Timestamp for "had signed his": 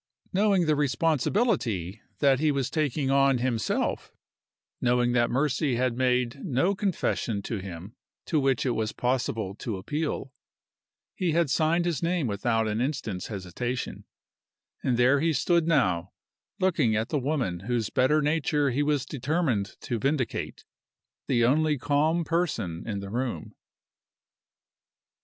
11.33-12.01